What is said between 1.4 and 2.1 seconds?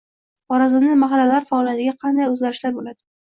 faoliyatida